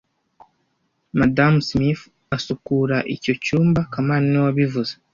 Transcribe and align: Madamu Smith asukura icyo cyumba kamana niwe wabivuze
Madamu 1.19 1.57
Smith 1.67 2.01
asukura 2.35 2.97
icyo 3.15 3.33
cyumba 3.43 3.79
kamana 3.91 4.25
niwe 4.27 4.45
wabivuze 4.47 4.93